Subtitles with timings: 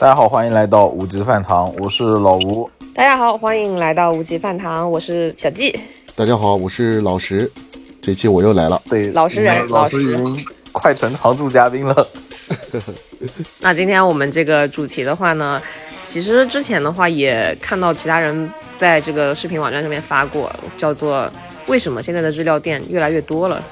[0.00, 2.70] 大家好，欢迎来到五级饭堂，我是老吴。
[2.94, 5.78] 大家好，欢迎来到五级饭堂，我是小季。
[6.16, 7.52] 大家好，我是老石，
[8.00, 8.80] 这期我又来了。
[8.88, 10.42] 对，老实人，老石已经
[10.72, 12.08] 快成常驻嘉宾了。
[13.60, 15.60] 那今天我们这个主题的话呢，
[16.02, 21.28] 其实之前的话也看到其他人在这个视频网站上面发过，叫做
[21.68, 23.62] “为什么现在的日料店越来越多了”。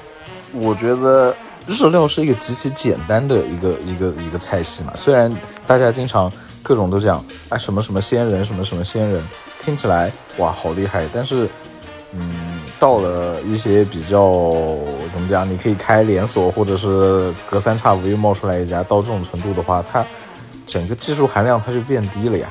[0.53, 1.35] 我觉得
[1.69, 5.33] 日料是一个极其简单的一个一个一个菜系嘛，虽然
[5.67, 6.31] 大家经常
[6.63, 9.23] 各种都讲，啊什么什么仙人，什么什么仙人，
[9.63, 11.47] 听起来哇好厉害，但是。
[12.11, 14.41] 嗯，到了一些比较
[15.11, 20.03] 怎么讲，你可以开连锁，或者是隔三差五又冒出来一家，到这种程度的话，它
[20.65, 22.49] 整个技术含量它就变低了呀。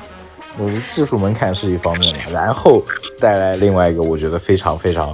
[0.57, 2.81] 我觉得技术门槛是一方面嘛， 然后
[3.19, 5.13] 带来另外一个我觉得非常非常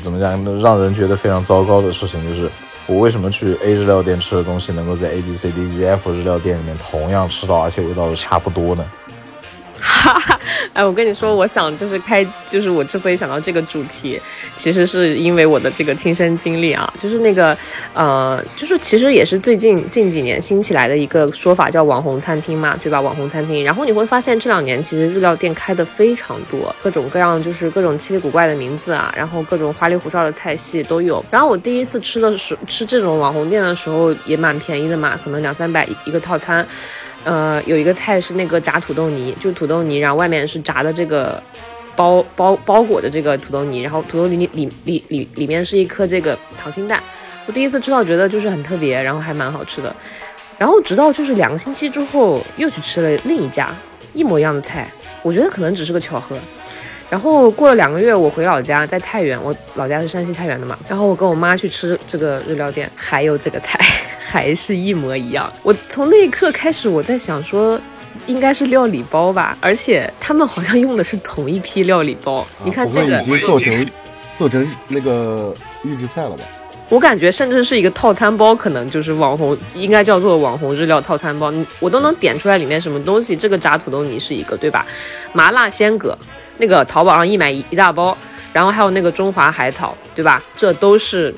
[0.00, 2.48] 怎么讲，让人觉得非常糟糕的事情，就是
[2.86, 8.84] 我为什么去 A 日料店吃的东西，能够在 A B C D E F 日料店里面同样吃到，而且味道都差不多呢？
[9.80, 10.33] 哈哈，
[10.74, 14.20] 哎，我跟你说，我想就是开，就是我之所以想到这个主题，
[14.56, 17.56] 其实是因为我的这个亲身经历啊，就是那个，
[17.94, 23.00] 呃，就是其实也是最近近几年兴起来的一个说法，叫网红餐厅嘛，对吧？
[23.00, 31.24] 网红餐厅，然后你会发现这两年其实日料店开的非常多，各种各样，就是各种奇里古怪的名字啊，然后各种花里胡哨的菜系都有。
[31.30, 36.66] 然后我第一次吃的时吃这种网红店的时候也蛮便宜的嘛，可能两三百一个套餐。
[37.24, 41.42] 呃，有一个菜是那个炸土豆泥，就土豆泥，然后外面是炸的这个
[41.96, 47.02] 包包包裹的这个土豆泥，然后土豆泥里里里里里面是一颗这个溏心蛋。
[47.46, 49.94] 我第一次吃到，觉得就是很特别，然后还蛮好吃的。
[50.58, 53.68] 然后直到就是两个星期之后，又去吃了另一家
[54.12, 54.90] 一模一样的菜，
[55.22, 56.36] 我觉得可能只是个巧合。
[57.10, 60.78] 然后过了两个月，我回老家，在太原，我老家是山西太原的嘛。
[60.88, 63.78] 然后我跟我妈去吃这个日料店，还有这个菜。
[64.34, 65.48] 还是一模一样。
[65.62, 67.80] 我从那一刻开始，我在想说，
[68.26, 72.44] 应该是料理包吧，而且他们好像用的是同一批料理包。
[72.64, 73.86] 你看这个已经做成
[74.36, 76.42] 做成那个预制菜了吧？
[76.88, 81.54] 我感觉甚至是一个套餐包，可能就是网红应该叫做网红日料套餐包。
[81.78, 83.36] 我都能点出来里面什么东西。
[83.36, 84.84] 这个炸土豆泥是一个，对吧？
[85.32, 86.18] 麻辣鲜蛤，
[86.58, 88.18] 那个淘宝上一买一一大包，
[88.52, 90.42] 然后还有那个中华海草，对吧？
[90.56, 91.32] 这都是。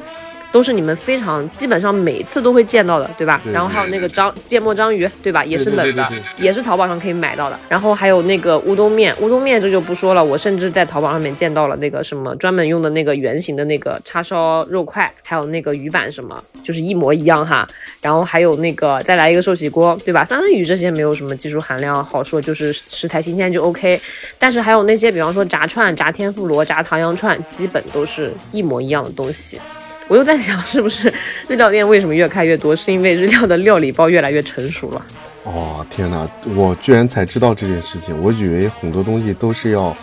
[0.57, 3.39] 都是你们非常基本上每次都会见到的，对吧？
[3.53, 5.45] 然后还有那个章芥末章鱼，对吧？
[5.45, 7.61] 也是冷的，也是淘宝上可以买到的。
[7.69, 10.25] 然后还有那个乌冬面，乌冬面这就不说了。
[10.25, 17.69] 我甚至在淘宝上面见到了那个什么专门用的那个圆形的那个叉烧肉块，还有那个鱼板什么，就是一模一样哈。
[18.01, 20.25] 然后还有那个再来一个寿喜锅，对吧？
[20.25, 24.01] 三文鱼这些没有什么技术含量好说，就是食材新鲜就 OK。
[24.39, 29.61] 但是还有那些，比方说炸串、炸天妇罗、炸唐羊串，基本都是一模一样的东西。
[30.09, 31.13] 我又在想，是不是
[31.49, 32.75] 日料店为什么越开越多？
[32.77, 35.03] 是因为日料的料理包越来越成熟了？
[35.43, 36.29] 哦，天哪！
[36.55, 39.97] 我居然才知道这件事情，我以为很多东西都是要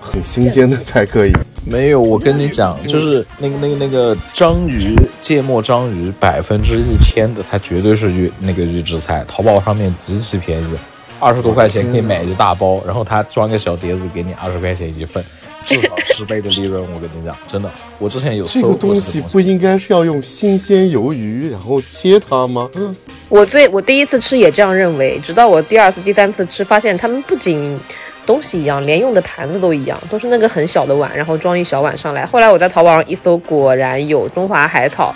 [0.00, 1.32] 很新鲜的才可以。
[1.64, 10.74] 没有，我跟你讲，就是那个、那个、那个章鱼芥末章鱼，百分之一千的，它绝对是预那个预制菜，淘宝上面极其便宜，
[11.18, 15.24] 二十多块钱可以买一大包，然后它装个小碟子给你二十块钱一份。
[15.66, 17.68] 至少十倍的利润，我跟你讲，真的，
[17.98, 22.70] 我之前有这个东西，不应该是要用新鲜鱿鱼然后切它吗？
[22.76, 22.94] 嗯，
[23.28, 27.76] 我最我第一次吃也这样认为，直到我第二次、第三次吃，发现他们不仅
[28.24, 32.24] 东西一样，连用的盘子都一样，都是那个很小的碗，然后装一小碗上来。
[32.24, 35.12] 后来我在淘宝上一搜，果然有中华海草，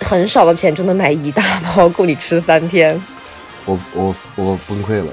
[0.00, 3.00] 很少的钱就能买一大包，够你吃三天。
[3.64, 5.12] 我我我崩溃了，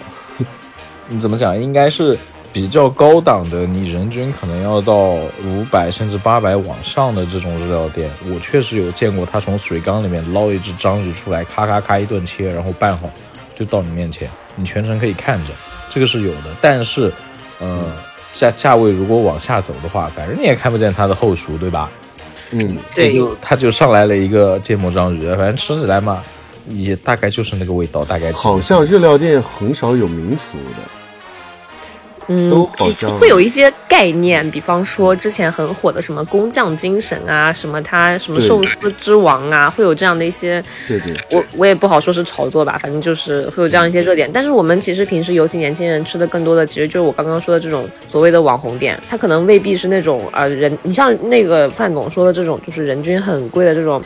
[1.07, 1.55] 你怎么讲？
[1.55, 2.17] 应该是。
[2.51, 13.09] 比较高档的，你人均可能要到五百甚至八百往上的这种日料店，我确实有见过他从水缸里面捞一只章鱼出来，咔咔咔一顿切，然后拌好
[13.55, 15.51] 就到你面前，你全程可以看着，
[15.89, 16.45] 这个是有的。
[16.59, 17.11] 但是，
[17.59, 17.85] 呃，
[18.33, 21.89] 价价位如果往下走的话，反正你也看不见他的后厨，对吧？
[22.51, 26.23] 嗯，对，就他就上来了一个芥末章鱼，反正吃起来嘛，
[26.69, 28.31] 也大概就是那个味道，大概。
[28.33, 30.98] 好像日料店很少有名厨的。
[32.29, 40.63] 嗯，都好像会有一些概念，比方说之前很火的什么工匠精神啊，什么他什么寿司之王啊，会有这样的一些。
[40.87, 41.17] 对对。
[41.31, 44.29] 我我也不好说是炒作吧，反正就是会有这样一些热点。
[44.31, 53.99] 但是我们其实平时尤其年轻人吃的更多的，其实就是我刚刚说的这种所谓的网红店，它可能未必是那种呃人，你像那个范总说的这种，就是人均很贵的这种。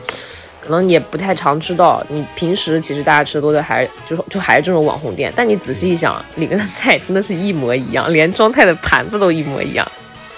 [0.64, 9.86] 可能也不太常知道，你平时其实大家吃的多的还就是就还是这种网红店，但你仔细一想，里面的菜真的是一模一样，连装菜的盘子都一模一样。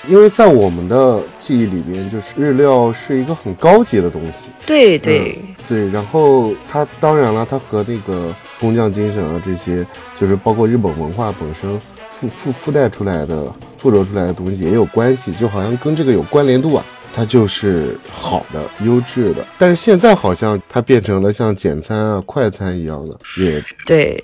[0.07, 4.49] 因为在我们的记忆里面，就是日料是一个很高级的东西。
[4.65, 5.37] 对对
[5.67, 9.85] 对，然后它当然了，它和那个工匠精神啊这些，
[10.19, 11.79] 就是包括日本文化本身
[12.11, 16.85] 附附附带出来的、附着出来的东西也有关系，就好像跟这个有关联度啊，
[17.15, 19.45] 它就是好的、优质的。
[19.57, 24.21] 但是现在好像它变成了像简餐啊、快餐一样的，也对，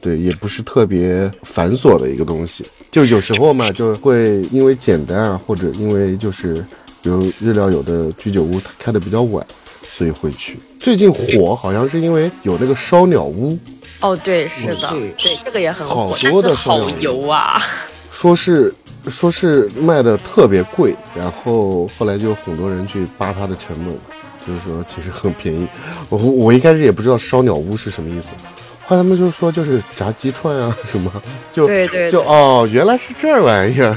[0.00, 2.64] 对，也不是特别繁琐的一个东西。
[2.90, 6.54] 就有时候嘛，就会因为简单啊，或者因为就是
[7.02, 9.46] 比如日料有的居酒屋它开的比较晚，
[9.90, 10.58] 所以会去。
[10.78, 13.56] 最近火好像是因为有那个烧鸟屋，
[14.00, 17.62] 哦对，是的，对对，这个也很火，好多的烧鸟油啊。
[18.10, 18.74] 说是
[19.08, 23.94] 说是卖的特别贵，然后后来就很多人去扒它的成本，
[24.46, 25.66] 就是说其实很便宜。
[26.08, 28.28] 我我一开始也不知道烧鸟屋是什么意思，
[28.84, 31.10] 后来他们就说就是炸鸡串啊什么，
[31.52, 32.10] 就对对对。
[32.10, 33.94] 就哦原来是这玩意儿，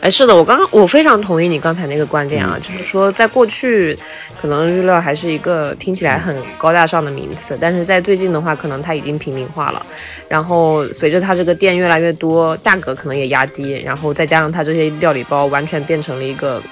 [0.00, 3.98] 哎，是的，我刚刚我非常同意你刚才那个观点啊，就是说在过去，
[4.40, 9.84] 可能日料还是一个听起来很高大上的名词，但是在最近的话，可能它已经平民化了，
[10.28, 16.62] 然后随着它这个店越来越多，价格可能也压低，然后再加上它这些料理包完全变成了一个，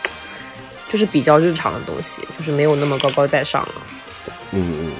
[0.90, 3.74] 就是比较日常的东西，就是没有那么高高在上了。
[4.52, 4.92] 嗯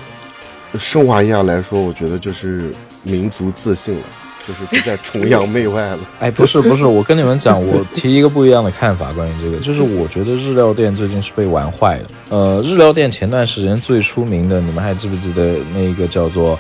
[0.73, 2.75] 嗯，升华一下来说，我觉得就是
[3.05, 4.05] 民族自信了，
[4.47, 5.99] 就是不再崇洋媚外了。
[6.21, 12.05] 哎，不是不是，我跟你们讲，我提一个不一样的看法，关于这个，就是我觉得日料店最近是被玩坏了。
[12.29, 16.59] 呃，日料店前段时间最出名的，你们还记不记得那个叫做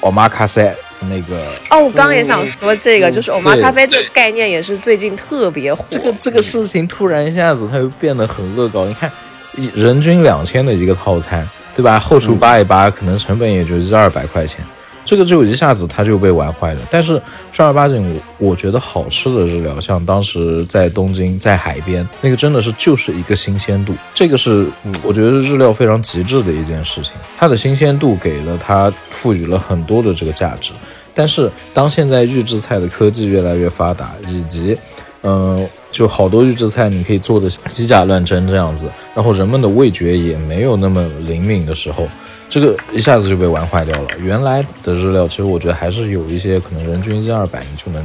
[0.00, 0.72] omakase
[1.08, 1.46] 那个？
[1.70, 5.84] 哦，我刚刚也想说这个，就是欧玛对咖啡这个概念也是最近特别火。
[5.88, 9.10] 这个这个事情突然一下子它就变得很恶搞，你看，
[9.56, 11.98] 一人均两千的一个套餐，对吧？
[11.98, 14.64] 后厨扒一扒，可能成本也就一二百块钱，
[15.08, 16.80] 这个就一下子它就被玩坏了。
[16.90, 17.18] 但是
[17.50, 24.66] 正儿八经，我我觉得好吃的日料，像当时在东京在海边那个，真的是就是一个新鲜度，这个是
[25.02, 30.72] 我觉得日料非常极致的一件事情，它的新鲜度给了它赋予了很多的这个价值。
[31.14, 34.76] 但是当现在预制菜的科技越来越发达，以及
[35.22, 42.06] 嗯、就好多预制菜你可以做的机甲乱真这样子，然后人们的味觉也没有那么灵敏的时候，
[42.48, 44.08] 这个一下子就被玩坏掉了。
[44.18, 48.02] 原来的日料其实我觉得还是有一些可能人均一二百，你就能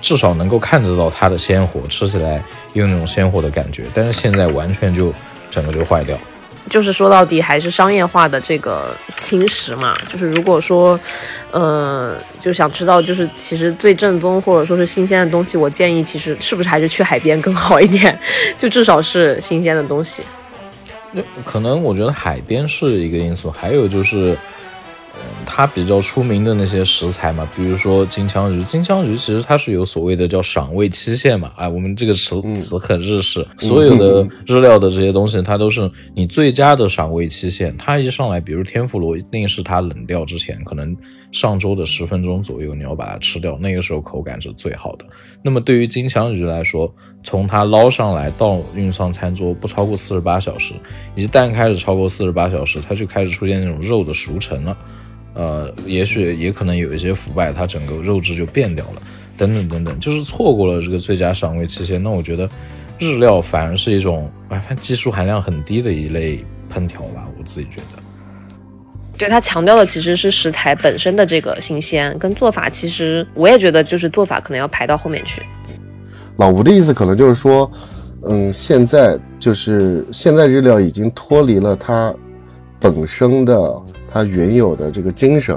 [0.00, 2.42] 至少能够看得到它的鲜活，吃起来
[2.74, 3.84] 有那种鲜活的感觉。
[3.94, 5.12] 但是现在完全就
[5.50, 6.18] 整个就坏掉。
[6.70, 9.98] 就是说到底还是商业化的这个侵蚀嘛。
[10.10, 10.98] 就是如果说，
[11.50, 18.16] 呃，就想吃到就是其实最正宗或者说是新鲜的东西，我建议其实是不是还是去海边更好一点，
[18.56, 20.22] 就至少是新鲜的东西。
[21.44, 24.36] 可能我觉得海边是一个因素，还有就是，
[25.54, 28.62] 它比较出名的那些食材嘛，比如说金枪鱼。
[28.62, 37.76] 金枪鱼其实它是有所谓的叫赏味期限嘛，哎，我们这个词词很日式，所有的日料的这些东西，它都是你最佳的赏味期限。
[37.76, 40.96] 它一上来，比如天妇罗，一定是它冷掉之前，可能
[41.32, 45.04] 上周的十分钟左右，你要把它吃掉，那个时候口感是最好的。
[45.42, 46.90] 那么对于金枪鱼来说，
[47.22, 50.72] 从它捞上来到运上餐桌不超过四十八小时，
[51.14, 54.74] 一旦开始超过四十八小时，它就开始出现那种肉的熟成了，
[55.34, 59.02] 呃，也许也可能有一些腐败，它整个肉质就变掉了，
[59.36, 62.02] 等等等等，就是错过了这个最佳赏味期限。
[62.02, 62.48] 那我觉得
[62.98, 68.02] 日料反而是一种，哎，反正技术含量很低的一类烹调吧，我自己觉得。
[69.18, 75.42] 对它强调的其实是食材本身的这个新鲜，跟做法其实我也觉得就是做法可能要排到后面去。
[76.38, 77.70] 老吴的意思可能就是说，
[78.24, 82.12] 嗯，现在就是现在日料已经脱离了它
[82.82, 83.80] 本身的
[84.12, 85.56] 它原有的这个精神，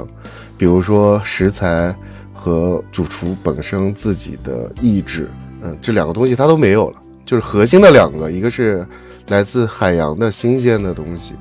[0.56, 1.94] 比如说食材
[2.32, 5.28] 和主厨本身自己的意志，
[5.60, 8.86] 嗯，这两个东西它都没有了，就是核心的两个，一个是
[9.26, 11.32] 来自海洋的新鲜的东西，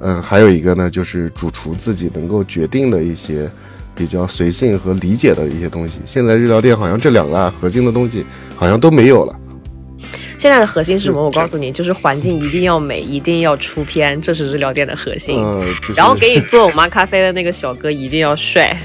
[0.00, 3.48] 嗯，还有一个呢就是主厨自己能够决定的一些。
[3.94, 8.24] 比较随性和理解的一些东西，现在日料店好像这两个啊核心的东西
[8.56, 9.38] 好像都没有了。
[10.42, 11.22] 现在的核心是什么？
[11.22, 15.38] 我告诉你，就是环境一定要美，一定要出片，这是日料店的核心。
[15.38, 18.76] 呃，就是、然后给你做我妈咖啡的那个小哥一定要帅。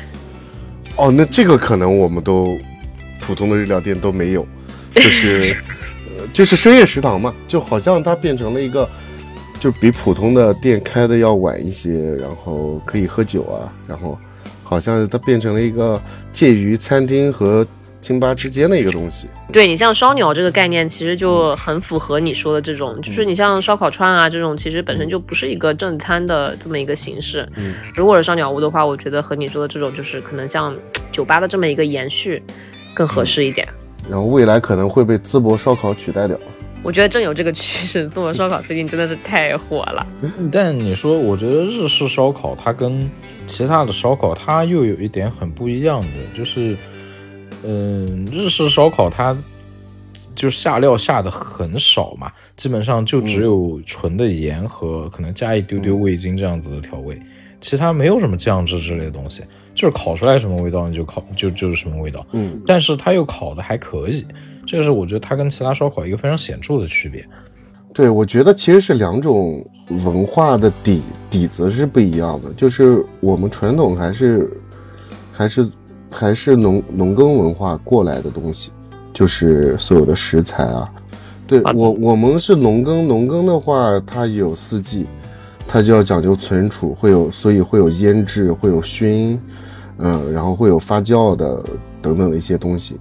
[0.97, 2.55] 哦，那这个可能我们都
[3.19, 4.47] 普通的日料店都没有，
[4.93, 5.57] 就是
[6.15, 8.87] 呃就是深夜食堂嘛，就好像它变成了一个，
[9.59, 14.15] 就比普通的店开的要晚一些，然后可以喝酒啊，然后
[14.63, 15.99] 好像它变成了一个
[16.31, 17.65] 介于餐厅和
[18.07, 19.27] 清吧之间的一个东西。
[19.51, 27.45] 对你像烧鸟这个概念，其实就很符合你说的这种，就是你像烧烤串啊这种，其实本身就不是一个正餐的这么一个形式。
[27.57, 30.73] 嗯，如果是烧鸟屋的话，我觉得和你说的这种，就是可能像
[31.11, 32.41] 酒吧的这么一个延续，
[32.93, 33.67] 更合适一点。
[34.09, 36.39] 然后未来可能会被淄博烧烤取代掉。
[36.83, 40.07] 我觉得正有这个趋势，淄博烧烤最近真的是太火了。
[40.49, 43.09] 但你说，我觉得日式烧烤它跟
[43.45, 46.77] 其他的烧烤它又有一点很不一样的，就是，
[47.67, 49.37] 嗯，日式烧烤它
[50.33, 57.19] 就下料下的很少嘛，基本上就只有纯的盐和可能加一丢丢味精这样子的调味，
[57.59, 59.43] 其他没有什么酱汁之类的东西，
[59.75, 62.25] 就是烤出来什么味道你就烤就就是什么味道。
[62.31, 64.25] 嗯，但是它又烤的还可以，
[64.65, 67.27] 这个是我觉得它跟其他烧烤一个非常显著的区别。
[67.93, 74.47] 对，我觉得其实是两种文化的底底子是不一样的，就是我们传统还是
[75.33, 75.67] 还是
[76.09, 78.71] 还是农农耕文化过来的东西，
[79.13, 80.89] 就是所有的食材啊。
[81.45, 85.05] 对啊我我们是农耕，农耕的话它有四季，
[85.67, 89.39] 它就要讲究存储，会有所以会有腌制，会有熏，
[89.97, 91.63] 嗯，然后会有发酵的
[92.01, 92.99] 等等的一些东西。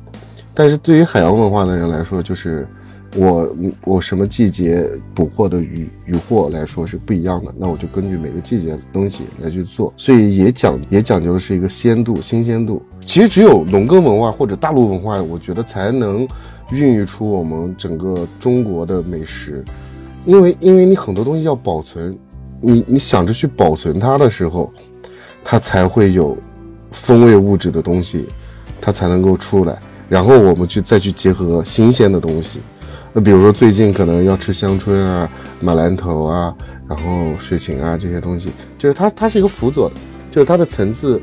[0.55, 2.67] 但是对于海洋文化的人来说，就是
[3.17, 12.83] 我我什么季节捕获的鱼鱼货来说是不一样的，那我就根据每个季节的东西来去做，所以也讲也讲究的是一个鲜度、新鲜度。
[13.05, 16.29] 其实只有农耕文化或者大陆文化，我觉得才能
[16.71, 19.65] 孕育出我们整个中国的美食，
[20.25, 22.17] 因为因为你很多东西要保存，
[22.61, 24.71] 你你想着去保存它的时候，
[25.43, 26.37] 它才会有
[26.91, 28.27] 风味物质的东西，
[28.81, 29.79] 它才能够出来。
[30.09, 32.61] 然后我们去再去结合新鲜的东西，
[33.17, 35.27] 那比如说最近可能要吃香椿啊、
[35.59, 36.55] 马兰头啊，
[36.87, 39.95] 然后水芹啊这些东西，就是它它是一个辅佐的，
[40.31, 41.19] 就是它的层次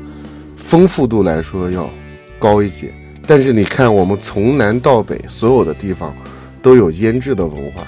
[0.56, 1.88] 丰富度来说要
[2.36, 2.92] 高一些。
[3.28, 6.12] 但是你看，我们从南到北所有的地方
[6.60, 7.86] 都有腌制的文化，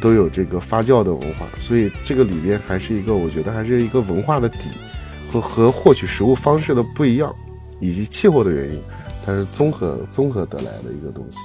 [0.00, 4.68] 都有这个发酵的文化，所以这个里边还是一个，我觉得还是一个文化的底
[5.28, 7.34] 和和获取食物方式的不一样，
[7.80, 8.80] 以及气候的原因，
[9.26, 11.36] 它是综合综合得来的一个东西。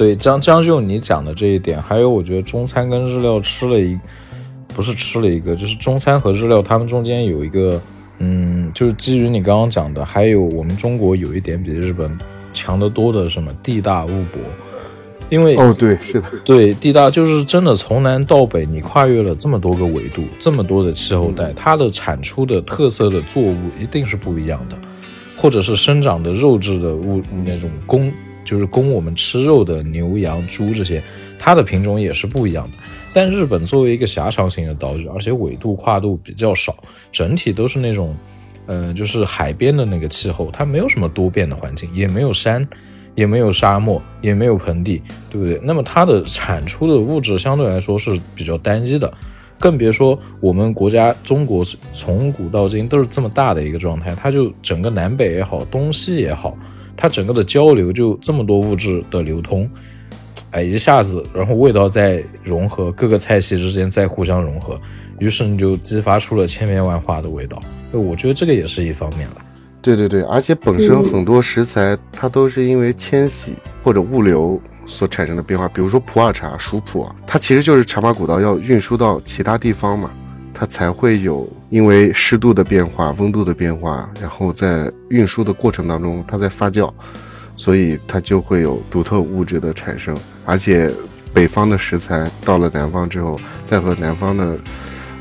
[0.00, 4.00] 对，将将就你讲的这一点，还有我觉得中餐跟日料吃了一，
[4.68, 7.78] 不是吃了一个，就是中餐和日料它们中间有一个，
[8.18, 12.18] 嗯，就是基于你刚刚讲的，还有我们中国有一点比日本
[12.54, 14.40] 强得多的什么地大物博，
[15.28, 24.78] 因为哦，对，是的，对，地大就是真的从南到北，你跨越了这么多个纬度，这么多的气候带，它的产出的特色的作物一定是不一样的，
[25.36, 28.10] 或者是生长的肉质的物那种供，
[28.50, 31.00] 就是供我们吃肉的牛羊猪这些，
[31.38, 32.76] 它的品种也是不一样的。
[33.12, 36.74] 但日本作为一个狭长型的岛屿，而且纬度跨度比较少，
[37.12, 38.16] 整体都是那种，
[38.66, 42.66] 呃，就是海边的那个气候，它没有什么多变的环境，也没有山，
[43.14, 45.60] 也没有沙漠，也没有盆地，对不对？
[45.62, 49.12] 那么它的产出的物质相对来说是比较单一的，
[49.60, 56.56] 更别说我们国家中国从古到今都是这么大的一个状态，它就整个南北也好，东西也好，
[57.00, 59.68] 它整个的交流就这么多物质的流通，
[60.50, 64.78] 哎，一下子，然后味道在融合，各个菜系之间再互相融合，
[65.18, 67.58] 于是你就激发出了千变万化的味道。
[67.90, 69.36] 我觉得这个也是一方面了。
[69.80, 80.10] 对对对，而且本身很多食材它都是因为迁徙或者物流所产生的变化，比如说普洱茶、熟普啊，它其实就是茶马古道要运输到其他地方嘛，
[80.60, 86.92] 它才会有因为湿度的变化、温度的变化，然后在运输的过程当中它在发酵，
[87.56, 90.14] 所以它就会有独特物质的产生，
[90.44, 90.92] 而且
[91.32, 94.58] 北方的食材到了南方之后，再和南方的。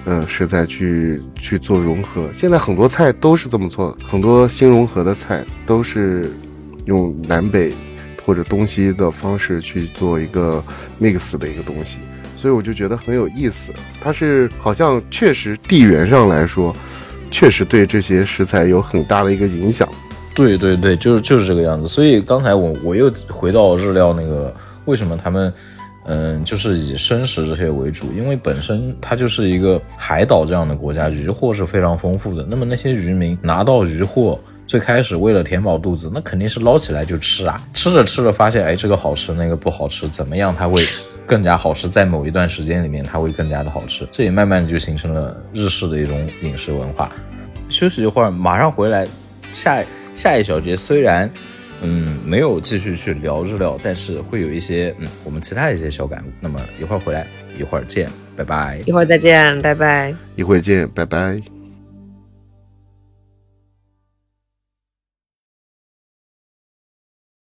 [0.05, 6.33] 呃，食材去去做融合，现在很多菜都是这么做的，很多新融合的菜都是
[6.85, 7.73] 用南北
[8.25, 10.63] 或者东西的方式去做一个
[10.99, 11.97] mix 的一个东西，
[12.39, 13.73] 所以我就觉得很有意思。
[14.01, 16.73] 它是好像确实地缘上来说，
[17.29, 19.87] 确实对这些食材有很大的一个影响。
[20.33, 21.85] 对对对，就是就是这个样子。
[21.87, 24.55] 所以刚才我我又回到日料那个，
[24.85, 25.53] 为什么他们
[26.05, 28.07] 嗯就是以生食这些为主？
[28.15, 32.45] 因为本身它就是一个海岛这样的国家，渔获是非常丰富的。
[32.49, 40.55] 那么那些渔民拿到渔获，最开始为了填饱肚子，那肯定是捞起来就吃啊，吃着吃着发现，哎，这个好吃，那个不好吃，怎么样？
[40.57, 40.87] 它会
[41.29, 44.07] 更加好吃，在某一段时间里面，它会更加的好吃。
[44.11, 47.11] 这也慢慢就形成了日式的一种饮食文化。
[47.69, 49.07] 休息一会儿，马上回来。
[49.51, 49.83] 下
[50.13, 51.29] 下一小节虽然
[51.81, 56.31] 嗯没有继续去聊日料，但是会有一些嗯我们其他的一些小感悟。
[56.39, 58.79] 那么一会儿回来，一会儿见，拜拜。
[58.85, 60.13] 一会儿再见，拜拜。
[60.35, 61.58] 一会儿见，拜拜。